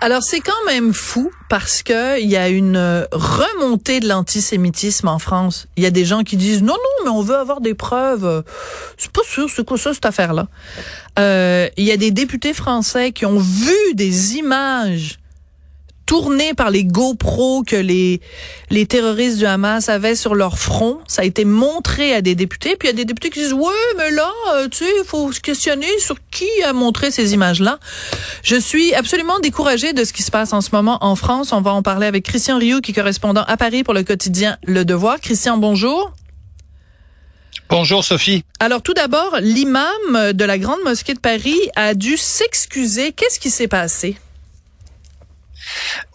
Alors 0.00 0.22
c'est 0.22 0.40
quand 0.40 0.64
même 0.66 0.92
fou 0.92 1.30
parce 1.48 1.82
que 1.82 2.20
il 2.20 2.28
y 2.28 2.36
a 2.36 2.48
une 2.48 3.06
remontée 3.12 4.00
de 4.00 4.08
l'antisémitisme 4.08 5.08
en 5.08 5.18
France. 5.18 5.66
Il 5.76 5.82
y 5.82 5.86
a 5.86 5.90
des 5.90 6.04
gens 6.04 6.22
qui 6.22 6.36
disent 6.36 6.62
non 6.62 6.74
non 6.74 7.04
mais 7.04 7.10
on 7.10 7.22
veut 7.22 7.36
avoir 7.36 7.60
des 7.60 7.74
preuves. 7.74 8.44
C'est 8.96 9.12
pas 9.12 9.22
sûr 9.24 9.48
c'est 9.48 9.66
quoi 9.66 9.78
ça 9.78 9.94
cette 9.94 10.06
affaire 10.06 10.34
là. 10.34 10.48
Euh, 11.18 11.68
il 11.76 11.84
y 11.84 11.92
a 11.92 11.96
des 11.96 12.10
députés 12.10 12.54
français 12.54 13.12
qui 13.12 13.26
ont 13.26 13.38
vu 13.38 13.94
des 13.94 14.36
images 14.36 15.18
tourné 16.06 16.54
par 16.54 16.70
les 16.70 16.84
GoPro 16.84 17.62
que 17.62 17.76
les 17.76 18.20
les 18.70 18.86
terroristes 18.86 19.38
du 19.38 19.46
Hamas 19.46 19.88
avaient 19.88 20.14
sur 20.14 20.34
leur 20.34 20.58
front. 20.58 20.98
Ça 21.06 21.22
a 21.22 21.24
été 21.24 21.44
montré 21.44 22.14
à 22.14 22.20
des 22.20 22.34
députés. 22.34 22.76
Puis 22.76 22.88
il 22.88 22.90
y 22.90 22.94
a 22.94 22.96
des 22.96 23.04
députés 23.04 23.30
qui 23.30 23.40
disent 23.40 23.52
ouais, 23.52 23.72
mais 23.96 24.10
là, 24.10 24.30
euh, 24.54 24.68
tu 24.68 24.84
sais, 24.84 24.90
il 24.98 25.04
faut 25.06 25.32
se 25.32 25.40
questionner 25.40 25.86
sur 25.98 26.16
qui 26.30 26.48
a 26.64 26.72
montré 26.72 27.10
ces 27.10 27.34
images-là. 27.34 27.78
Je 28.42 28.56
suis 28.56 28.94
absolument 28.94 29.38
découragée 29.40 29.92
de 29.92 30.04
ce 30.04 30.12
qui 30.12 30.22
se 30.22 30.30
passe 30.30 30.52
en 30.52 30.60
ce 30.60 30.70
moment 30.72 30.98
en 31.00 31.16
France. 31.16 31.52
On 31.52 31.60
va 31.60 31.72
en 31.72 31.82
parler 31.82 32.06
avec 32.06 32.24
Christian 32.24 32.58
Rioux, 32.58 32.80
qui 32.80 32.90
est 32.90 32.94
correspondant 32.94 33.44
à 33.46 33.56
Paris 33.56 33.84
pour 33.84 33.94
le 33.94 34.02
quotidien 34.02 34.58
Le 34.66 34.84
Devoir. 34.84 35.20
Christian, 35.20 35.56
bonjour. 35.58 36.12
Bonjour 37.68 38.04
Sophie. 38.04 38.44
Alors 38.60 38.82
tout 38.82 38.94
d'abord, 38.94 39.38
l'imam 39.40 40.32
de 40.32 40.44
la 40.44 40.58
Grande 40.58 40.80
Mosquée 40.84 41.14
de 41.14 41.20
Paris 41.20 41.58
a 41.76 41.94
dû 41.94 42.16
s'excuser. 42.16 43.12
Qu'est-ce 43.12 43.40
qui 43.40 43.50
s'est 43.50 43.68
passé? 43.68 44.16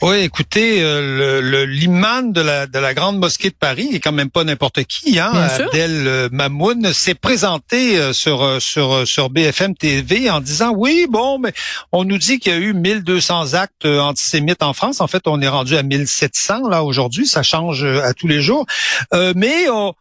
Oui, 0.02 0.18
écoutez, 0.20 0.82
euh, 0.82 1.42
le 1.42 1.66
l'imam 1.66 2.32
de 2.32 2.42
la, 2.42 2.68
de 2.68 2.80
la 2.80 2.94
grande 2.94 3.20
mosquée 3.20 3.50
de 3.50 3.56
Paris 3.56 3.90
est 3.94 4.00
quand 4.00 4.12
même 4.12 4.30
pas 4.30 4.44
n'importe 4.44 4.84
qui, 4.84 5.20
hein. 5.20 5.32
Abdel 5.34 6.08
euh, 6.08 6.30
Mamoun 6.32 6.94
s'est 6.94 7.16
présenté 7.16 7.98
euh, 7.98 8.14
sur 8.14 8.62
sur 8.62 9.08
sur 9.08 9.30
BFM 9.30 9.76
TV 9.76 10.30
en 10.30 10.40
disant 10.40 10.72
oui, 10.76 11.06
bon, 11.10 11.40
mais 11.40 11.54
on 11.92 12.06
nous 12.06 12.18
dit 12.18 12.40
qu'il 12.40 12.54
y 12.54 12.56
a 12.56 12.60
eu 12.60 12.74
1200 12.74 13.54
actes 13.54 13.86
antisémites 13.86 14.64
en 14.64 14.74
France. 14.74 15.02
En 15.02 15.08
fait, 15.08 15.24
on 15.28 15.42
est 15.42 15.48
rendu 15.48 15.76
à 15.76 15.84
1700 15.84 16.70
là 16.70 16.84
aujourd'hui. 16.84 17.28
Ça 17.28 17.44
change 17.44 17.84
à 17.84 18.14
tous 18.14 18.28
les 18.28 18.42
jours, 18.42 18.66
mais 19.36 19.70
on 19.70 19.94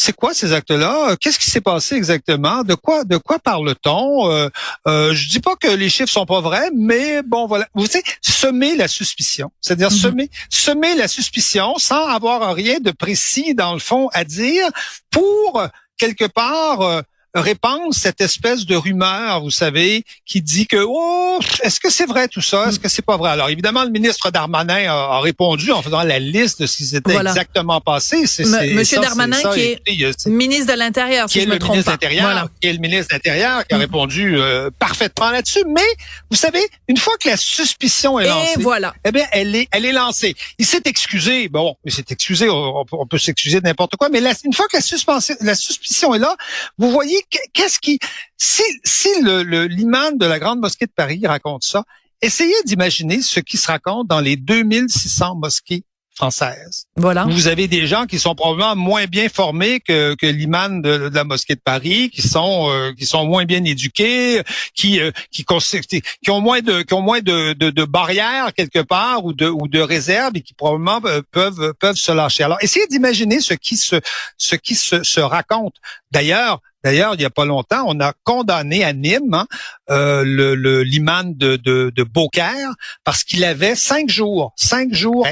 c'est 0.00 0.14
quoi 0.14 0.32
ces 0.32 0.54
actes-là? 0.54 1.14
Qu'est-ce 1.20 1.38
qui 1.38 1.50
s'est 1.50 1.60
passé 1.60 1.94
exactement? 1.94 2.62
De 2.62 2.74
quoi 2.74 3.04
de 3.04 3.18
quoi 3.18 3.38
parle-t-on? 3.38 4.30
Euh, 4.30 4.48
euh, 4.88 5.12
Je 5.12 5.28
dis 5.28 5.40
pas 5.40 5.56
que 5.56 5.68
les 5.68 5.90
chiffres 5.90 6.10
sont 6.10 6.24
pas 6.24 6.40
vrais, 6.40 6.70
mais 6.74 7.22
bon 7.22 7.46
voilà. 7.46 7.68
Vous 7.74 7.84
savez, 7.84 8.04
semer 8.22 8.76
la 8.76 8.88
suspicion, 8.88 9.50
c'est-à-dire 9.60 9.90
mhm. 9.90 9.96
semer 9.98 10.30
semer 10.48 10.94
la 10.94 11.06
suspicion 11.06 11.74
sans 11.76 12.06
avoir 12.06 12.54
rien 12.54 12.78
de 12.80 12.92
précis 12.92 13.54
dans 13.54 13.74
le 13.74 13.78
fond 13.78 14.08
à 14.14 14.24
dire 14.24 14.66
pour 15.10 15.62
quelque 15.98 16.24
part 16.24 16.80
euh, 16.80 17.02
répandre 17.34 17.94
cette 17.94 18.20
espèce 18.20 18.66
de 18.66 18.74
rumeur, 18.74 19.40
vous 19.40 19.50
savez, 19.50 20.04
qui 20.26 20.42
dit 20.42 20.66
que 20.66 20.84
oh, 20.86 21.38
est-ce 21.62 21.78
que 21.78 21.90
c'est 21.90 22.06
vrai 22.06 22.28
tout 22.28 22.40
ça, 22.40 22.68
est-ce 22.68 22.78
que 22.78 22.88
c'est 22.88 23.04
pas 23.04 23.16
vrai? 23.16 23.30
Alors 23.30 23.48
évidemment, 23.48 23.84
le 23.84 23.90
ministre 23.90 24.30
Darmanin 24.30 24.90
a, 24.90 25.20
répondu 25.20 25.70
en 25.70 25.82
faisant 25.82 26.02
la 26.02 26.18
liste 26.18 26.60
de 26.60 26.66
ce 26.66 26.78
qui 26.78 26.86
s'était 26.86 27.14
exactement 27.14 27.80
passé. 27.80 28.26
C'est, 28.26 28.44
Monsieur 28.72 29.00
Darmanin 29.00 29.38
qui 29.54 29.60
est 29.60 30.26
ministre 30.26 30.72
de 30.72 30.78
l'Intérieur, 30.78 31.28
si 31.28 31.38
qui 31.38 31.44
est 31.44 31.46
le 31.46 31.58
ministre 31.58 31.92
de 31.92 32.50
qui 32.60 32.66
est 32.68 32.72
le 32.72 32.78
ministre 32.78 33.08
de 33.08 33.14
l'Intérieur, 33.14 33.66
qui 33.66 33.74
a 33.74 33.76
mm. 33.76 33.80
répondu 33.80 34.38
euh, 34.38 34.70
parfaitement 34.78 35.30
là-dessus. 35.30 35.64
Mais 35.68 35.86
vous 36.30 36.36
savez, 36.36 36.66
une 36.88 36.96
fois 36.96 37.14
que 37.22 37.28
la 37.28 37.36
suspicion 37.36 38.18
est 38.18 38.26
lancée, 38.26 38.60
voilà. 38.60 38.94
eh 39.04 39.12
bien, 39.12 39.26
elle 39.32 39.54
est, 39.54 39.68
elle 39.70 39.84
est 39.84 39.92
lancée. 39.92 40.34
Il 40.58 40.66
s'est 40.66 40.82
excusé. 40.86 41.48
Bon, 41.48 41.76
il 41.84 41.92
s'est 41.92 42.04
excusé. 42.10 42.48
On, 42.48 42.84
peut 43.08 43.18
s'excuser 43.18 43.60
de 43.60 43.64
n'importe 43.64 43.96
quoi, 43.96 44.08
mais 44.08 44.20
une 44.44 44.52
fois 44.52 44.66
que 44.68 44.76
la, 44.76 45.36
la 45.40 45.54
suspicion 45.54 46.14
est 46.14 46.18
là, 46.18 46.36
vous 46.78 46.90
voyez 46.90 47.19
qu'est-ce 47.52 47.78
qui, 47.78 47.98
si, 48.36 48.62
si 48.84 49.08
le, 49.22 49.66
l'imam 49.66 50.18
de 50.18 50.26
la 50.26 50.38
grande 50.38 50.60
mosquée 50.60 50.86
de 50.86 50.92
Paris 50.92 51.20
raconte 51.26 51.64
ça, 51.64 51.84
essayez 52.22 52.62
d'imaginer 52.64 53.22
ce 53.22 53.40
qui 53.40 53.56
se 53.56 53.66
raconte 53.66 54.08
dans 54.08 54.20
les 54.20 54.36
2600 54.36 55.36
mosquées 55.36 55.84
françaises. 56.20 56.84
Voilà. 56.96 57.24
Vous 57.24 57.46
avez 57.48 57.66
des 57.66 57.86
gens 57.86 58.04
qui 58.04 58.18
sont 58.18 58.34
probablement 58.34 58.76
moins 58.76 59.06
bien 59.06 59.28
formés 59.30 59.80
que, 59.80 60.14
que 60.16 60.26
l'imam 60.26 60.82
de, 60.82 61.10
la 61.12 61.24
mosquée 61.24 61.54
de 61.54 61.60
Paris, 61.64 62.10
qui 62.10 62.20
sont 62.20 62.68
euh, 62.68 62.92
qui 62.92 63.06
sont 63.06 63.24
moins 63.24 63.46
bien 63.46 63.64
éduqués, 63.64 64.42
qui 64.74 65.00
euh, 65.00 65.12
qui, 65.30 65.46
qui 65.46 66.30
ont 66.30 66.40
moins 66.42 66.60
de 66.60 66.82
qui 66.82 66.92
ont 66.92 67.00
moins 67.00 67.20
de, 67.20 67.54
de, 67.54 67.70
de, 67.70 67.84
barrières 67.84 68.52
quelque 68.52 68.80
part 68.80 69.24
ou 69.24 69.32
de 69.32 69.48
ou 69.48 69.66
de 69.66 69.80
réserves 69.80 70.32
et 70.34 70.42
qui 70.42 70.52
probablement 70.52 71.00
euh, 71.06 71.22
peuvent 71.30 71.72
peuvent 71.80 71.96
se 71.96 72.12
lâcher. 72.12 72.44
Alors 72.44 72.58
essayez 72.60 72.86
d'imaginer 72.88 73.40
ce 73.40 73.54
qui 73.54 73.78
se 73.78 73.96
ce 74.36 74.56
qui 74.56 74.74
se, 74.74 75.02
se 75.02 75.20
raconte. 75.20 75.76
D'ailleurs, 76.10 76.60
D'ailleurs, 76.82 77.14
il 77.14 77.18
n'y 77.18 77.24
a 77.24 77.30
pas 77.30 77.44
longtemps, 77.44 77.84
on 77.86 78.00
a 78.00 78.14
condamné 78.24 78.84
à 78.84 78.92
Nîmes 78.92 79.34
hein, 79.34 79.46
euh, 79.90 80.24
le 80.24 80.82
l'imam 80.82 81.34
de, 81.34 81.56
de, 81.56 81.92
de 81.94 82.02
Beaucaire 82.02 82.70
parce 83.04 83.22
qu'il 83.22 83.44
avait 83.44 83.74
cinq 83.74 84.08
jours, 84.08 84.52
cinq 84.56 84.92
jours 84.92 85.26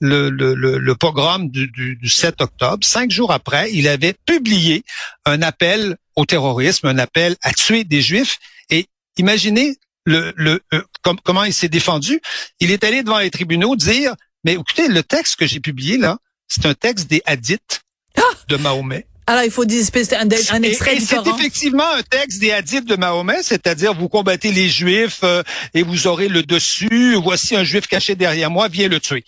le, 0.00 0.30
le, 0.30 0.54
le, 0.54 0.94
pogrom 0.94 1.50
du, 1.50 1.68
du, 1.68 2.08
7 2.08 2.40
octobre, 2.40 2.84
cinq 2.84 3.10
jours 3.10 3.32
après, 3.32 3.70
il 3.72 3.86
avait 3.86 4.14
publié 4.26 4.82
un 5.26 5.42
appel 5.42 5.96
au 6.16 6.24
terrorisme, 6.24 6.86
un 6.86 6.98
appel 6.98 7.36
à 7.42 7.52
tuer 7.52 7.84
des 7.84 8.00
Juifs. 8.00 8.38
Et 8.70 8.86
imaginez 9.18 9.76
le, 10.06 10.32
le 10.36 10.60
euh, 10.72 10.82
comment 11.22 11.44
il 11.44 11.52
s'est 11.52 11.68
défendu. 11.68 12.20
Il 12.60 12.70
est 12.70 12.82
allé 12.82 13.02
devant 13.02 13.18
les 13.18 13.30
tribunaux 13.30 13.76
dire, 13.76 14.14
mais 14.44 14.54
écoutez, 14.54 14.88
le 14.88 15.02
texte 15.02 15.36
que 15.36 15.46
j'ai 15.46 15.60
publié 15.60 15.98
là, 15.98 16.18
c'est 16.48 16.66
un 16.66 16.74
texte 16.74 17.08
des 17.08 17.22
hadiths 17.26 17.82
ah! 18.16 18.22
de 18.48 18.56
Mahomet. 18.56 19.06
Alors, 19.30 19.44
il 19.44 19.52
faut 19.52 19.64
dire 19.64 19.84
un, 19.94 20.26
un 20.26 20.62
extrait 20.64 20.96
et, 20.96 21.00
C'est 21.00 21.24
effectivement 21.24 21.88
un 21.88 22.02
texte 22.02 22.40
des 22.40 22.50
hadiths 22.50 22.84
de 22.84 22.96
Mahomet, 22.96 23.44
c'est-à-dire 23.44 23.94
vous 23.94 24.08
combattez 24.08 24.50
les 24.50 24.68
Juifs 24.68 25.20
euh, 25.22 25.44
et 25.72 25.84
vous 25.84 26.08
aurez 26.08 26.26
le 26.26 26.42
dessus. 26.42 27.14
Voici 27.14 27.54
un 27.54 27.62
Juif 27.62 27.86
caché 27.86 28.16
derrière 28.16 28.50
moi, 28.50 28.66
viens 28.66 28.88
le 28.88 28.98
tuer. 28.98 29.24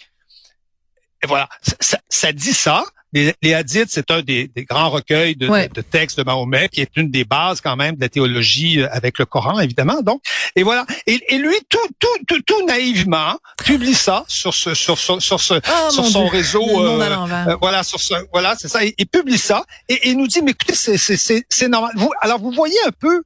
Et 1.23 1.29
voilà, 1.29 1.49
ça, 1.79 2.01
ça 2.09 2.33
dit 2.33 2.53
ça. 2.53 2.85
Les, 3.12 3.34
les 3.43 3.55
hadiths, 3.55 3.91
c'est 3.91 4.11
un 4.11 4.23
des, 4.23 4.49
des, 4.49 4.65
grands 4.65 4.91
recueils 4.91 5.37
de, 5.37 5.47
de, 5.47 5.81
textes 5.83 6.19
de 6.19 6.25
Mahomet, 6.25 6.69
qui 6.69 6.81
est 6.81 6.97
une 6.97 7.11
des 7.11 7.25
bases 7.25 7.61
quand 7.61 7.77
même 7.77 7.97
de 7.97 8.00
la 8.00 8.09
théologie 8.09 8.81
euh, 8.81 8.89
avec 8.91 9.19
le 9.19 9.27
Coran, 9.27 9.61
évidemment. 9.61 10.00
Donc, 10.03 10.23
et 10.56 10.62
voilà. 10.62 10.87
Et, 11.06 11.22
et 11.28 11.39
lui, 11.39 11.56
tout, 11.69 11.78
tout, 11.99 12.25
tout, 12.27 12.41
tout 12.43 12.67
naïvement, 12.67 13.39
publie 13.65 13.95
ça 13.95 14.25
sur 14.28 14.55
ce, 14.55 14.75
sur, 14.75 14.99
sur, 14.99 15.21
sur, 15.21 15.41
ce, 15.41 15.55
oh, 15.55 15.91
sur 15.91 16.06
son 16.06 16.27
réseau. 16.27 16.62
Euh, 16.62 17.01
euh, 17.03 17.56
voilà, 17.61 17.83
sur 17.83 18.01
ce, 18.01 18.15
voilà, 18.33 18.55
c'est 18.59 18.69
ça. 18.69 18.81
Il, 18.84 19.06
publie 19.06 19.39
ça 19.39 19.65
et, 19.89 20.11
et 20.11 20.15
nous 20.15 20.27
dit, 20.27 20.41
mais 20.43 20.53
écoutez, 20.53 20.75
c'est, 20.75 20.97
c'est, 20.97 21.45
c'est 21.49 21.69
normal. 21.69 21.93
Vous, 21.97 22.11
alors, 22.21 22.39
vous 22.39 22.53
voyez 22.53 22.78
un 22.87 22.93
peu 22.99 23.22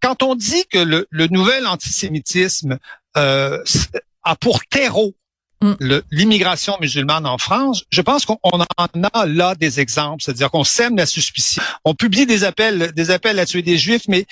quand 0.00 0.22
on 0.22 0.34
dit 0.34 0.64
que 0.70 0.78
le, 0.78 1.06
le 1.10 1.26
nouvel 1.28 1.66
antisémitisme 1.66 2.78
euh, 3.16 3.62
a 4.22 4.36
pour 4.36 4.64
terreau 4.66 5.14
Mm. 5.62 6.00
l'immigration 6.10 6.78
musulmane 6.80 7.26
en 7.26 7.36
France, 7.36 7.84
je 7.90 8.00
pense 8.00 8.24
qu'on 8.24 8.38
en 8.42 8.64
a 9.12 9.26
là 9.26 9.54
des 9.54 9.78
exemples, 9.78 10.22
c'est-à-dire 10.22 10.50
qu'on 10.50 10.64
sème 10.64 10.96
la 10.96 11.04
suspicion, 11.04 11.62
on 11.84 11.94
publie 11.94 12.24
des 12.24 12.44
appels, 12.44 12.92
des 12.92 13.10
appels 13.10 13.38
à 13.38 13.44
tuer 13.44 13.60
des 13.60 13.76
juifs, 13.76 14.04
mais 14.08 14.24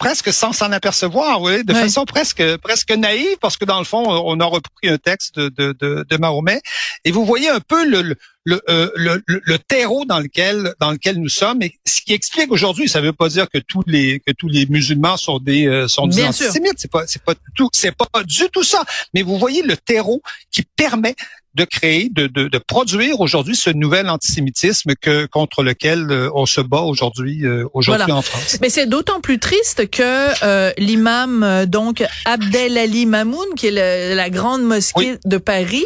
presque 0.00 0.32
sans 0.32 0.52
s'en 0.52 0.72
apercevoir, 0.72 1.42
oui, 1.42 1.62
de 1.62 1.74
façon 1.74 2.06
presque 2.06 2.56
presque 2.56 2.90
naïve, 2.90 3.36
parce 3.40 3.58
que 3.58 3.66
dans 3.66 3.78
le 3.78 3.84
fond, 3.84 4.02
on 4.02 4.40
a 4.40 4.44
repris 4.46 4.88
un 4.88 4.96
texte 4.96 5.38
de, 5.38 5.76
de, 5.78 6.06
de, 6.08 6.16
Mahomet, 6.16 6.62
et 7.04 7.12
vous 7.12 7.26
voyez 7.26 7.50
un 7.50 7.60
peu 7.60 7.86
le, 7.86 8.16
le, 8.44 8.62
euh, 8.70 8.90
le, 8.96 9.22
le, 9.26 9.58
terreau 9.58 10.06
dans 10.06 10.18
lequel 10.18 10.74
dans 10.80 10.90
lequel 10.90 11.18
nous 11.18 11.28
sommes, 11.28 11.60
et 11.62 11.78
ce 11.86 12.00
qui 12.00 12.14
explique 12.14 12.50
aujourd'hui, 12.50 12.88
ça 12.88 13.02
ne 13.02 13.06
veut 13.06 13.12
pas 13.12 13.28
dire 13.28 13.46
que 13.50 13.58
tous 13.58 13.82
les 13.86 14.20
que 14.20 14.32
tous 14.32 14.48
les 14.48 14.64
musulmans 14.66 15.18
sont 15.18 15.38
des 15.38 15.66
euh, 15.66 15.86
sont 15.86 16.06
des 16.06 16.24
antisémites, 16.24 16.78
c'est 16.78 16.90
pas 16.90 17.06
c'est 17.06 17.22
pas 17.22 17.34
tout 17.54 17.68
c'est 17.74 17.94
pas 17.94 18.22
du 18.24 18.48
tout 18.50 18.64
ça, 18.64 18.82
mais 19.12 19.20
vous 19.20 19.38
voyez 19.38 19.62
le 19.62 19.76
terreau 19.76 20.22
qui 20.50 20.62
permet 20.62 21.14
de 21.54 21.64
créer, 21.64 22.08
de, 22.10 22.28
de, 22.28 22.48
de 22.48 22.58
produire 22.58 23.20
aujourd'hui 23.20 23.56
ce 23.56 23.70
nouvel 23.70 24.08
antisémitisme 24.08 24.92
que 25.00 25.26
contre 25.26 25.64
lequel 25.64 26.06
euh, 26.10 26.30
on 26.34 26.46
se 26.46 26.60
bat 26.60 26.82
aujourd'hui 26.82 27.44
euh, 27.44 27.64
aujourd'hui 27.74 28.12
en 28.12 28.22
France. 28.22 28.58
Mais 28.60 28.70
c'est 28.70 28.86
d'autant 28.86 29.20
plus 29.20 29.40
triste 29.40 29.90
que 29.90 30.44
euh, 30.44 30.72
l'imam 30.78 31.66
donc 31.66 32.04
Abdel 32.24 32.78
Ali 32.78 33.04
Mamoun, 33.06 33.46
qui 33.56 33.66
est 33.66 34.14
la 34.14 34.30
grande 34.30 34.62
mosquée 34.62 35.18
de 35.24 35.38
Paris, 35.38 35.84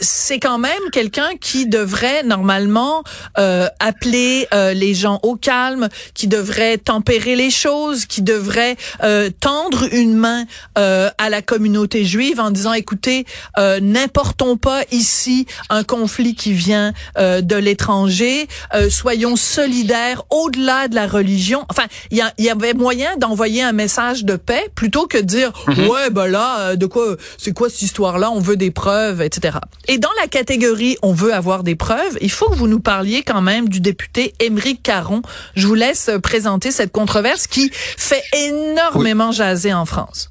c'est 0.00 0.38
quand 0.38 0.58
même 0.58 0.90
quelqu'un 0.92 1.30
qui 1.40 1.66
devrait 1.66 2.22
normalement 2.22 3.02
appeler 3.34 4.46
les 4.52 4.94
gens 4.94 5.20
au 5.22 5.36
calme, 5.36 5.88
qui 6.14 6.26
devrait 6.26 6.78
tempérer 6.78 7.36
les 7.36 7.50
choses, 7.50 8.06
qui 8.06 8.22
devrait 8.22 8.76
tendre 9.40 9.88
une 9.92 10.14
main 10.14 10.44
à 10.74 11.30
la 11.30 11.42
communauté 11.42 12.04
juive 12.04 12.40
en 12.40 12.50
disant 12.50 12.72
écoutez, 12.72 13.24
n'importe 13.56 14.42
Pas 14.56 14.82
ici 14.90 15.46
un 15.68 15.84
conflit 15.84 16.34
qui 16.34 16.52
vient 16.52 16.92
euh, 17.18 17.40
de 17.40 17.56
l'étranger. 17.56 18.48
Euh, 18.74 18.90
soyons 18.90 19.36
solidaires 19.36 20.22
au-delà 20.30 20.88
de 20.88 20.94
la 20.94 21.06
religion. 21.06 21.64
Enfin, 21.68 21.84
il 22.10 22.18
y, 22.18 22.42
y, 22.42 22.50
avait 22.50 22.74
moyen 22.74 23.16
d'envoyer 23.16 23.62
un 23.62 23.72
message 23.72 24.24
de 24.24 24.36
paix 24.36 24.70
plutôt 24.74 25.06
que 25.06 25.18
de 25.18 25.22
dire 25.22 25.52
mm-hmm. 25.66 25.86
ouais 25.86 26.10
ben 26.10 26.26
là 26.26 26.76
de 26.76 26.86
quoi 26.86 27.16
c'est 27.38 27.52
quoi 27.52 27.68
cette 27.68 27.82
histoire-là? 27.82 28.30
On 28.30 28.40
veut 28.40 28.56
des 28.56 28.70
preuves, 28.70 29.22
etc. 29.22 29.58
Et 29.88 29.98
dans 29.98 30.10
la 30.20 30.26
catégorie 30.28 30.96
on 31.02 31.12
veut 31.12 31.32
avoir 31.32 31.62
des 31.62 31.76
preuves, 31.76 32.18
il 32.20 32.30
faut 32.30 32.48
que 32.48 32.56
vous 32.56 32.68
nous 32.68 32.80
parliez 32.80 33.22
quand 33.22 33.42
même 33.42 33.68
du 33.68 33.80
député 33.80 34.34
Émeric 34.40 34.82
Caron. 34.82 35.22
Je 35.54 35.66
vous 35.66 35.74
laisse 35.74 36.10
présenter 36.22 36.70
cette 36.70 36.92
controverse 36.92 37.46
qui 37.46 37.70
fait 37.72 38.22
énormément 38.32 39.32
jaser 39.32 39.72
en 39.72 39.86
France. 39.86 40.29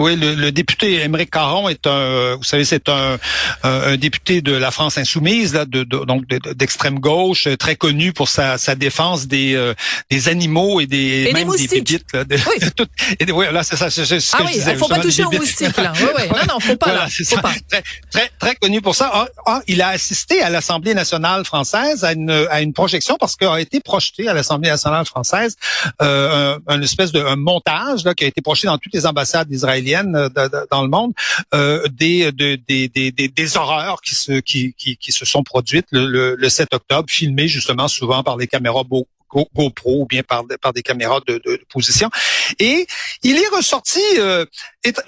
Oui, 0.00 0.16
le, 0.16 0.34
le 0.34 0.50
député 0.50 1.02
Émeric 1.02 1.30
Caron 1.30 1.68
est 1.68 1.86
un, 1.86 2.36
vous 2.36 2.42
savez, 2.42 2.64
c'est 2.64 2.88
un, 2.88 3.18
un, 3.62 3.96
député 3.98 4.40
de 4.40 4.54
la 4.54 4.70
France 4.70 4.96
insoumise, 4.96 5.52
là, 5.52 5.66
de, 5.66 5.82
de 5.82 6.04
donc 6.06 6.26
d'extrême 6.26 6.98
gauche, 6.98 7.46
très 7.58 7.76
connu 7.76 8.14
pour 8.14 8.28
sa, 8.28 8.56
sa 8.56 8.74
défense 8.74 9.26
des, 9.26 9.54
euh, 9.54 9.74
des 10.10 10.30
animaux 10.30 10.80
et 10.80 10.86
des 10.86 11.26
et 11.28 11.32
même 11.34 11.50
des, 11.50 11.68
bébites. 11.68 12.14
Là, 12.14 12.24
de, 12.24 12.34
oui. 12.34 12.70
tout, 12.76 12.86
et, 13.18 13.30
oui, 13.30 13.44
là, 13.52 13.62
c'est 13.62 13.76
ça, 13.76 13.90
c'est 13.90 14.06
ce 14.06 14.14
ah 14.32 14.38
oui, 14.40 14.52
je 14.54 14.58
disais. 14.58 14.74
faut 14.76 14.88
pas 14.88 15.00
toucher 15.00 15.24
aux 15.24 15.30
moustiques, 15.30 15.76
là. 15.76 15.92
Oui, 16.00 16.08
oui. 16.16 16.22
Non, 16.30 16.54
non, 16.54 16.60
faut 16.60 16.76
pas. 16.76 16.86
Voilà, 16.86 17.04
là. 17.04 17.10
Faut 17.10 17.36
pas. 17.36 17.52
Très, 17.68 17.82
très, 18.10 18.30
très, 18.38 18.54
connu 18.54 18.80
pour 18.80 18.94
ça. 18.94 19.10
Ah, 19.12 19.28
ah, 19.44 19.60
il 19.66 19.82
a 19.82 19.88
assisté 19.88 20.40
à 20.40 20.48
l'Assemblée 20.48 20.94
nationale 20.94 21.44
française 21.44 22.04
à 22.04 22.12
une, 22.12 22.30
à 22.50 22.62
une 22.62 22.72
projection 22.72 23.18
parce 23.20 23.36
qu'il 23.36 23.48
a 23.48 23.60
été 23.60 23.80
projeté 23.80 24.28
à 24.28 24.32
l'Assemblée 24.32 24.70
nationale 24.70 25.04
française 25.04 25.56
euh, 26.00 26.58
un, 26.66 26.74
un, 26.74 26.80
espèce 26.80 27.12
de 27.12 27.20
un 27.20 27.36
montage 27.36 28.04
là, 28.04 28.14
qui 28.14 28.24
a 28.24 28.28
été 28.28 28.40
projeté 28.40 28.66
dans 28.66 28.78
toutes 28.78 28.94
les 28.94 29.04
ambassades 29.04 29.50
israéliennes 29.50 29.89
euh, 29.96 30.28
dans 30.70 30.82
le 30.82 30.88
monde, 30.88 31.12
euh, 31.54 31.86
des, 31.88 32.32
des, 32.32 32.56
des, 32.56 32.88
des, 32.88 33.10
des 33.10 33.56
horreurs 33.56 34.00
qui 34.02 34.14
se, 34.14 34.40
qui, 34.40 34.74
qui, 34.74 34.96
qui 34.96 35.12
se 35.12 35.24
sont 35.24 35.42
produites 35.42 35.86
le, 35.90 36.34
le, 36.34 36.48
7 36.48 36.74
octobre, 36.74 37.08
filmées 37.08 37.48
justement 37.48 37.88
souvent 37.88 38.22
par 38.22 38.36
les 38.36 38.46
caméras 38.46 38.84
GoPro 39.30 40.02
ou 40.02 40.06
bien 40.06 40.22
par, 40.22 40.44
par 40.60 40.72
des 40.72 40.82
caméras 40.82 41.20
de, 41.26 41.40
de, 41.44 41.60
position. 41.72 42.10
Et 42.58 42.86
il 43.22 43.36
est 43.36 43.48
ressorti, 43.48 44.00
euh, 44.18 44.44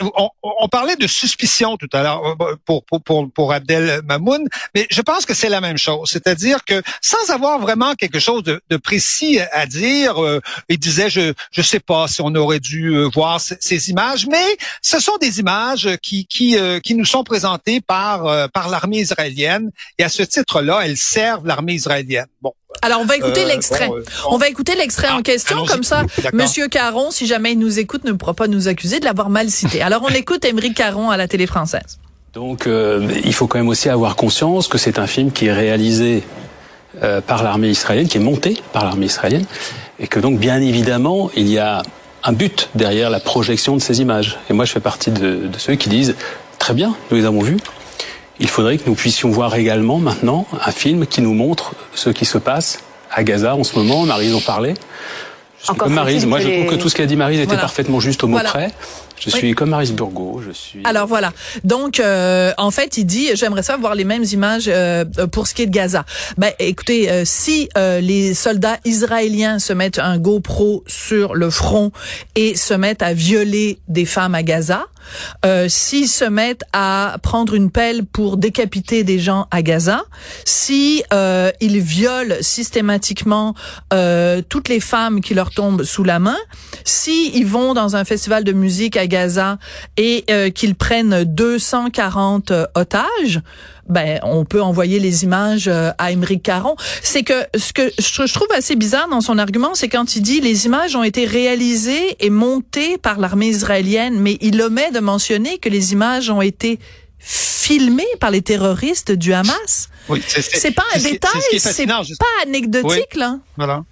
on, 0.01 0.29
on, 0.43 0.69
parlait 0.69 0.97
de 0.97 1.07
suspicion 1.07 1.77
tout 1.77 1.89
à 1.93 2.03
l'heure 2.03 2.37
euh, 2.41 2.57
pour, 2.65 2.85
pour, 2.85 3.03
pour, 3.03 3.31
pour 3.33 3.53
Abdel 3.53 4.03
Mamoun, 4.05 4.47
mais 4.75 4.87
je 4.91 5.01
pense 5.01 5.27
que 5.27 5.35
c'est 5.35 5.49
la 5.49 5.61
même 5.61 5.79
chose. 5.79 6.11
C'est-à-dire 6.11 6.65
que 6.65 6.83
sans 7.01 7.31
avoir 7.31 7.59
vraiment 7.59 7.95
quelque 7.95 8.21
chose 8.21 8.43
de, 8.43 8.61
de 8.71 8.77
précis 8.77 9.41
à 9.53 9.67
dire, 9.67 10.23
euh, 10.23 10.41
il 10.69 10.79
disait, 10.79 11.11
je 11.11 11.33
je 11.51 11.63
sais 11.63 11.81
pas 11.81 12.09
si 12.09 12.21
on 12.23 12.35
aurait 12.35 12.61
dû 12.61 12.95
euh, 12.95 13.09
voir 13.13 13.41
ces 13.41 13.91
images, 13.91 14.27
mais 14.27 14.57
ce 14.83 15.01
sont 15.01 15.17
des 15.19 15.41
images 15.41 15.89
qui, 16.03 16.27
qui, 16.27 16.57
qui 16.83 16.95
nous 16.95 17.05
sont 17.05 17.25
présentées 17.25 17.81
par, 17.81 18.51
par 18.51 18.69
l'armée 18.69 18.99
israélienne. 18.99 19.71
Et 19.99 20.05
à 20.05 20.09
ce 20.09 20.23
titre-là, 20.23 20.81
elles 20.85 20.97
servent 20.97 21.47
l'armée 21.47 21.75
israélienne. 21.75 22.27
Bon, 22.41 22.53
alors, 22.81 23.01
on 23.01 23.05
va 23.05 23.17
écouter 23.17 23.45
euh, 23.45 23.49
l'extrait. 23.49 23.91
Euh, 23.91 24.03
on 24.29 24.37
va 24.37 24.49
écouter 24.49 24.75
l'extrait 24.75 25.09
en 25.09 25.19
ah, 25.19 25.23
question, 25.23 25.65
comme 25.67 25.83
ça, 25.83 26.05
Monsieur 26.33 26.69
Caron, 26.69 27.11
si 27.11 27.27
jamais 27.27 27.53
il 27.53 27.59
nous 27.59 27.79
écoute, 27.79 28.05
ne 28.05 28.13
pourra 28.13 28.35
pas 28.35 28.49
nous 28.49 28.69
accuser 28.69 29.01
de 29.01 29.05
l'avoir 29.05 29.31
mal 29.31 29.51
cité. 29.51 29.83
Alors, 29.83 30.03
on 30.05 30.15
écoute 30.15 30.45
Émeric 30.45 30.75
Caron 30.75 31.11
à 31.11 31.17
la 31.17 31.29
télé 31.29 31.47
française. 31.47 31.99
Donc, 32.35 32.67
euh, 32.67 33.07
il 33.25 33.35
faut 33.35 33.47
quand 33.47 33.59
même 33.59 33.69
aussi 33.69 33.89
avoir 33.89 34.17
conscience 34.17 34.69
que 34.69 34.79
c'est 34.79 34.99
un 34.99 35.07
film 35.07 35.33
qui 35.33 35.47
est 35.47 35.53
réalisé 35.53 36.23
par 37.27 37.43
l'armée 37.43 37.71
israélienne, 37.71 38.07
qui 38.07 38.19
est 38.19 38.21
monté 38.21 38.61
par 38.75 38.85
l'armée 38.85 39.07
israélienne, 39.07 39.47
et 39.99 40.07
que 40.07 40.21
donc, 40.21 40.39
bien 40.39 40.61
évidemment, 40.61 41.31
il 41.35 41.49
y 41.49 41.59
a 41.59 41.83
un 42.23 42.33
but 42.33 42.69
derrière 42.75 43.11
la 43.11 43.19
projection 43.19 43.77
de 43.77 43.81
ces 43.81 44.01
images. 44.01 44.39
Et 44.51 44.53
moi, 44.53 44.67
je 44.67 44.73
fais 44.73 44.81
partie 44.81 45.11
de, 45.11 45.47
de 45.47 45.59
ceux 45.59 45.75
qui 45.75 45.89
disent, 45.89 46.15
très 46.59 46.75
bien, 46.75 46.95
nous 47.11 47.17
les 47.17 47.25
avons 47.25 47.41
vus, 47.41 47.57
il 48.43 48.49
faudrait 48.49 48.79
que 48.79 48.89
nous 48.89 48.95
puissions 48.95 49.31
voir 49.31 49.55
également 49.55 49.99
maintenant 49.99 50.47
un 50.53 50.73
film 50.73 51.07
qui 51.07 51.23
nous 51.23 51.35
montre 51.35 51.75
ce 51.95 52.11
qui 52.11 52.25
se 52.25 52.39
passe 52.39 52.81
à 53.13 53.23
Gaza 53.25 53.55
en 53.55 53.65
ce 53.65 53.77
moment. 53.77 54.05
Marise 54.05 54.35
en 54.35 54.41
parlait. 54.41 54.75
Je 55.61 55.67
suis 55.67 55.77
comme 55.77 55.93
Marise. 55.93 56.27
Moi, 56.27 56.41
je 56.41 56.49
trouve 56.49 56.77
que 56.77 56.83
tout 56.83 56.89
ce 56.89 56.97
qu'a 56.97 57.07
dit 57.07 57.17
Marise 57.17 57.41
était 57.41 57.57
parfaitement 57.57 58.01
juste 58.01 58.25
au 58.25 58.29
mot 58.29 58.39
près. 58.39 58.71
Je 59.25 59.31
suis 59.31 59.55
comme 59.55 59.71
Maris 59.71 59.93
Burgo. 59.93 60.41
Je 60.45 60.53
suis. 60.53 60.81
Alors 60.85 61.07
voilà. 61.07 61.33
Donc 61.65 62.01
euh, 62.01 62.53
en 62.59 62.71
fait, 62.71 62.97
il 62.97 63.05
dit 63.05 63.29
j'aimerais 63.35 63.63
ça 63.63 63.77
voir 63.77 63.95
les 63.95 64.05
mêmes 64.05 64.25
images 64.25 64.65
euh, 64.69 65.05
pour 65.31 65.47
ce 65.47 65.55
qui 65.55 65.63
est 65.63 65.67
de 65.67 65.71
Gaza. 65.71 66.05
Ben 66.39 66.53
écoutez, 66.59 67.11
euh, 67.11 67.23
si 67.25 67.69
les 67.77 68.35
soldats 68.35 68.79
israéliens 68.85 69.59
se 69.59 69.73
mettent 69.73 69.99
un 69.99 70.19
GoPro 70.19 70.85
sur 70.87 71.35
le 71.35 71.51
front 71.51 71.93
et 72.35 72.57
se 72.57 72.75
mettent 72.75 73.03
à 73.03 73.15
violer 73.15 73.79
des 73.89 74.05
femmes 74.05 74.35
à 74.35 74.43
Gaza, 74.43 74.87
euh, 75.45 75.67
s'ils 75.69 76.09
se 76.09 76.25
mettent 76.25 76.65
à 76.73 77.17
prendre 77.23 77.55
une 77.55 77.71
pelle 77.71 78.05
pour 78.05 78.37
décapiter 78.37 79.05
des 79.05 79.19
gens 79.19 79.47
à 79.51 79.63
Gaza, 79.63 80.05
si 80.45 81.03
euh, 81.13 81.51
ils 81.61 81.81
violent 81.81 82.37
systématiquement 82.41 83.55
euh, 83.93 84.43
toutes 84.49 84.69
les 84.69 84.81
femmes 84.81 85.21
qui 85.21 85.35
leur 85.35 85.51
tombent 85.51 85.85
sous 85.85 86.05
la 86.05 86.19
main, 86.19 86.39
si 86.85 87.31
ils 87.35 87.47
vont 87.47 87.75
dans 87.75 87.97
un 87.97 88.05
festival 88.05 88.45
de 88.45 88.53
musique 88.53 88.97
à 88.97 89.07
Gaza 89.13 89.59
et 89.99 90.25
euh, 90.31 90.49
qu'ils 90.49 90.75
prennent 90.75 91.25
240 91.25 92.51
euh, 92.51 92.67
otages, 92.75 93.41
ben 93.89 94.19
on 94.23 94.47
peut 94.47 94.63
envoyer 94.63 94.99
les 94.99 95.23
images 95.25 95.69
euh, 95.69 95.91
à 95.99 96.13
Émeric 96.13 96.43
Caron. 96.43 96.77
C'est 97.03 97.23
que 97.23 97.45
ce 97.55 97.75
que 97.75 97.93
je 97.99 98.33
trouve 98.33 98.49
assez 98.57 98.75
bizarre 98.75 99.09
dans 99.09 99.21
son 99.21 99.37
argument, 99.39 99.75
c'est 99.75 99.91
quand 99.91 100.17
il 100.17 100.23
dit 100.23 100.41
les 100.41 100.65
images 100.65 100.97
ont 100.97 101.03
été 101.03 101.27
réalisées 101.27 102.17
et 102.21 102.31
montées 102.31 102.97
par 102.97 103.19
l'armée 103.19 103.49
israélienne, 103.49 104.19
mais 104.19 104.39
il 104.41 104.61
omet 104.63 104.91
de 104.91 105.01
mentionner 105.01 105.59
que 105.59 105.69
les 105.69 105.93
images 105.93 106.31
ont 106.31 106.41
été 106.41 106.79
filmées 107.19 108.15
par 108.19 108.31
les 108.31 108.43
terroristes 108.43 109.13
du 109.13 109.35
Hamas. 109.35 109.91
Oui, 110.09 110.23
c'est 110.27 110.73
pas 110.73 110.85
un 110.95 110.99
détail, 110.99 111.59
c'est 111.59 111.87
pas 111.87 112.43
anecdotique 112.43 113.15
là. 113.15 113.39
Voilà. 113.57 113.85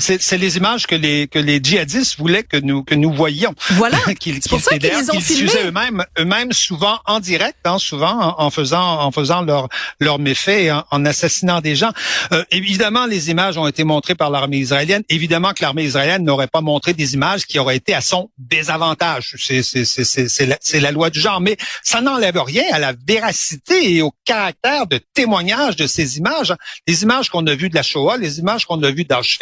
C'est 0.00 0.38
les 0.38 0.56
images 0.56 0.86
que 0.86 0.94
les 0.94 1.28
que 1.28 1.38
les 1.38 1.60
djihadistes 1.62 2.16
voulaient 2.18 2.42
que 2.42 2.56
nous 2.56 2.82
que 2.82 2.94
nous 2.94 3.12
voyions. 3.12 3.54
Voilà. 3.72 3.98
c'est 4.20 4.48
pour 4.48 4.60
ça 4.60 4.78
qu'ils 4.78 4.90
les 4.90 5.10
ont 5.10 5.20
filmés. 5.20 5.50
eux-mêmes 5.64 6.04
eux-mêmes 6.18 6.52
souvent 6.52 6.98
en 7.06 7.20
direct, 7.20 7.58
hein, 7.64 7.78
souvent 7.78 8.34
en, 8.38 8.50
faisant 8.50 9.00
en 9.00 9.10
faisant 9.10 9.42
leur 9.42 9.68
leur 10.00 10.18
méfait, 10.18 10.70
en, 10.70 10.84
en 10.90 11.04
assassinant 11.04 11.60
des 11.60 11.76
gens. 11.76 11.92
Euh, 12.32 12.44
évidemment, 12.50 13.06
les 13.06 13.30
images 13.30 13.58
ont 13.58 13.66
été 13.66 13.84
montrées 13.84 14.14
par 14.14 14.30
l'armée 14.30 14.58
israélienne. 14.58 15.02
Évidemment 15.08 15.52
que 15.52 15.62
l'armée 15.62 15.84
israélienne 15.84 16.24
n'aurait 16.24 16.46
pas 16.46 16.62
montré 16.62 16.94
des 16.94 17.14
images 17.14 17.44
qui 17.44 17.58
auraient 17.58 17.76
été 17.76 17.94
à 17.94 18.00
son 18.00 18.30
désavantage. 18.38 19.34
C'est 19.38 19.62
c'est 19.62 19.84
c'est 19.84 20.28
c'est 20.28 20.46
la, 20.46 20.58
la 20.80 20.92
loi 20.92 21.10
du 21.10 21.20
genre, 21.20 21.40
mais 21.40 21.56
ça 21.82 22.00
n'enlève 22.00 22.40
rien 22.40 22.64
à 22.72 22.78
la 22.78 22.94
véracité 23.06 23.96
et 23.96 24.02
au 24.02 24.12
caractère 24.24 24.86
de 24.86 24.98
témoignage 25.12 25.76
de 25.76 25.86
ces 25.86 26.16
images. 26.16 26.54
Les 26.86 27.02
images 27.02 27.28
qu'on 27.28 27.46
a 27.46 27.54
vues 27.54 27.68
de 27.68 27.74
la 27.74 27.82
Shoah, 27.82 28.16
les 28.16 28.38
images 28.38 28.64
qu'on 28.64 28.82
a 28.82 28.90
vues 28.90 29.04
d'Auschwitz 29.04 29.41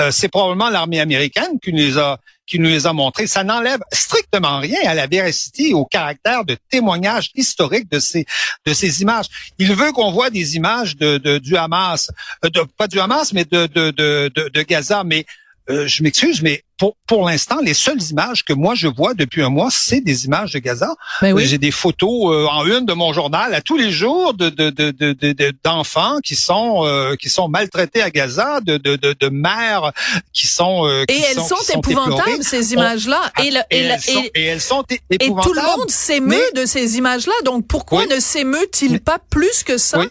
euh, 0.00 0.10
c'est 0.10 0.28
probablement 0.28 0.70
l'armée 0.70 1.00
américaine 1.00 1.58
qui 1.62 1.72
nous 1.72 1.78
les 1.78 1.98
a 1.98 2.18
qui 2.46 2.58
nous 2.58 2.68
les 2.68 2.86
a 2.86 2.92
montrés. 2.92 3.26
Ça 3.26 3.42
n'enlève 3.42 3.80
strictement 3.90 4.58
rien 4.58 4.80
à 4.84 4.94
la 4.94 5.06
véracité 5.06 5.70
et 5.70 5.74
au 5.74 5.86
caractère 5.86 6.44
de 6.44 6.58
témoignage 6.70 7.30
historique 7.34 7.90
de 7.90 7.98
ces 7.98 8.26
de 8.66 8.74
ces 8.74 9.02
images. 9.02 9.26
Il 9.58 9.74
veut 9.74 9.92
qu'on 9.92 10.12
voit 10.12 10.30
des 10.30 10.56
images 10.56 10.96
de, 10.96 11.38
du 11.38 11.56
Hamas, 11.56 12.10
euh, 12.44 12.50
de, 12.50 12.60
pas 12.76 12.86
du 12.86 13.00
Hamas, 13.00 13.32
mais 13.32 13.44
de 13.44 13.66
de 13.66 13.90
de, 13.90 14.30
de 14.52 14.62
Gaza. 14.62 15.04
Mais 15.04 15.24
euh, 15.70 15.86
je 15.86 16.02
m'excuse, 16.02 16.42
mais 16.42 16.62
pour, 16.84 16.96
pour 17.06 17.26
l'instant, 17.26 17.60
les 17.62 17.72
seules 17.72 18.02
images 18.10 18.44
que 18.44 18.52
moi 18.52 18.74
je 18.74 18.88
vois 18.88 19.14
depuis 19.14 19.42
un 19.42 19.48
mois, 19.48 19.68
c'est 19.70 20.02
des 20.02 20.26
images 20.26 20.52
de 20.52 20.58
Gaza. 20.58 20.94
Ben 21.22 21.34
J'ai 21.38 21.56
des 21.56 21.70
photos 21.70 22.30
euh, 22.30 22.46
en 22.46 22.66
une 22.66 22.84
de 22.84 22.92
mon 22.92 23.14
journal 23.14 23.54
à 23.54 23.62
tous 23.62 23.78
les 23.78 23.90
jours 23.90 24.34
de, 24.34 24.50
de, 24.50 24.68
de, 24.68 25.54
d'enfants 25.64 26.18
qui 26.22 26.36
sont 26.36 26.84
euh, 26.84 27.16
qui 27.16 27.30
sont 27.30 27.48
maltraités 27.48 28.02
à 28.02 28.10
Gaza, 28.10 28.60
de, 28.60 28.76
de, 28.76 28.96
de, 28.96 29.28
mères 29.30 29.92
qui 30.34 30.46
sont 30.46 30.86
et 31.08 31.22
elles 31.30 31.40
sont, 31.40 31.56
épouvantables 31.74 32.42
ces 32.42 32.74
images-là. 32.74 33.32
et, 33.42 33.50
et, 33.70 34.42
elles 34.44 34.60
sont, 34.60 34.84
épouvantables. 35.08 35.08
Et 35.10 35.28
tout 35.42 35.54
le 35.54 35.62
monde 35.62 35.90
s'émeut 35.90 36.50
de 36.54 36.66
ces 36.66 36.98
images-là. 36.98 37.32
Donc 37.46 37.66
pourquoi 37.66 38.04
ne 38.04 38.20
s'émeut-il 38.20 39.00
pas 39.00 39.18
plus 39.30 39.62
que 39.62 39.78
ça 39.78 40.02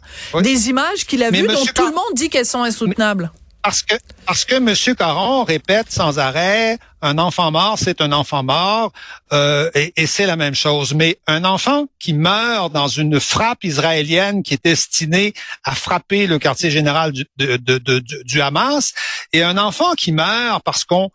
des 0.41 0.69
images 0.69 1.05
qu'il 1.05 1.21
a 1.21 1.29
vues 1.29 1.45
dont 1.45 1.65
tout 1.75 1.85
le 1.85 1.93
monde 1.93 2.13
dit 2.15 2.29
qu'elles 2.29 2.47
sont 2.47 2.63
insoutenables? 2.63 3.31
Parce 3.63 3.81
que 3.81 3.95
parce 4.25 4.45
que 4.45 4.55
M. 4.55 4.95
Caron 4.95 5.43
répète 5.45 5.89
sans 5.89 6.19
arrêt 6.19 6.77
un 7.01 7.17
enfant 7.17 7.51
mort, 7.51 7.77
c'est 7.77 8.01
un 8.01 8.11
enfant 8.11 8.43
mort, 8.43 8.91
euh, 9.31 9.69
et, 9.73 9.93
et 9.95 10.05
c'est 10.05 10.25
la 10.25 10.35
même 10.35 10.55
chose. 10.55 10.93
Mais 10.93 11.19
un 11.27 11.43
enfant 11.43 11.85
qui 11.99 12.13
meurt 12.13 12.71
dans 12.71 12.87
une 12.87 13.19
frappe 13.19 13.63
israélienne 13.63 14.43
qui 14.43 14.53
est 14.53 14.63
destinée 14.63 15.33
à 15.63 15.75
frapper 15.75 16.27
le 16.27 16.39
quartier 16.39 16.71
général 16.71 17.11
du, 17.11 17.25
du 17.37 18.41
Hamas, 18.41 18.93
et 19.31 19.43
un 19.43 19.57
enfant 19.57 19.93
qui 19.93 20.11
meurt 20.11 20.63
parce 20.63 20.85
qu'on 20.85 21.09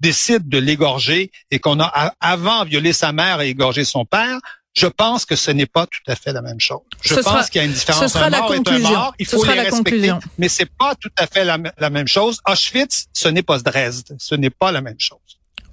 décide 0.00 0.48
de 0.48 0.58
l'égorger 0.58 1.30
et 1.50 1.58
qu'on 1.58 1.80
a 1.80 2.12
avant 2.20 2.64
violé 2.64 2.92
sa 2.92 3.12
mère 3.12 3.40
et 3.40 3.48
égorgé 3.48 3.84
son 3.84 4.04
père, 4.04 4.38
je 4.74 4.88
pense 4.88 5.24
que 5.24 5.36
ce 5.36 5.50
n'est 5.52 5.66
pas 5.66 5.86
tout 5.86 6.02
à 6.08 6.16
fait 6.16 6.32
la 6.32 6.42
même 6.42 6.60
chose. 6.60 6.80
Je 7.02 7.14
pense 7.14 7.48
qu'il 7.48 7.60
y 7.60 7.64
a 7.64 7.66
une 7.66 7.72
différence. 7.72 8.02
Ce 8.02 8.08
sera 8.08 8.28
la 8.28 8.40
conclusion. 8.40 9.12
il 9.18 9.26
faut 9.26 9.44
les 9.44 9.60
respecter, 9.60 10.12
mais 10.36 10.48
c'est 10.48 10.68
pas 10.68 10.94
tout 10.96 11.12
à 11.16 11.26
fait 11.26 11.44
la, 11.44 11.90
même 11.90 12.08
chose. 12.08 12.40
Auschwitz, 12.48 13.06
ce 13.12 13.28
n'est 13.28 13.42
pas 13.42 13.58
Dresde, 13.58 14.16
ce 14.18 14.34
n'est 14.34 14.50
pas 14.50 14.72
la 14.72 14.80
même 14.80 14.98
chose. 14.98 15.18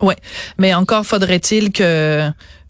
Oui, 0.01 0.13
mais 0.57 0.73
encore 0.73 1.05
faudrait-il 1.05 1.71
que 1.71 2.29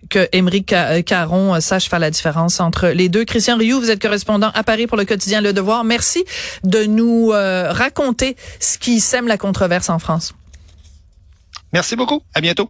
que 0.10 0.28
Émeric 0.32 0.74
Caron 1.06 1.62
sache 1.62 1.88
faire 1.88 2.00
la 2.00 2.10
différence 2.10 2.60
entre 2.60 2.88
les 2.88 3.08
deux. 3.08 3.24
Christian 3.24 3.58
Rioux, 3.58 3.80
vous 3.80 3.92
êtes 3.92 4.02
correspondant 4.02 4.50
à 4.54 4.64
Paris 4.64 4.88
pour 4.88 4.98
le 4.98 5.06
quotidien 5.06 5.42
Le 5.42 5.54
Devoir. 5.54 5.84
Merci 5.84 6.26
de 6.64 6.86
nous 6.86 7.30
raconter 7.30 8.36
ce 8.60 8.78
qui 8.78 9.00
sème 9.00 9.28
la 9.28 9.38
controverse 9.38 9.90
en 9.90 10.00
France. 10.00 10.34
Merci 11.74 11.96
beaucoup. 11.96 12.22
À 12.34 12.42
bientôt. 12.42 12.70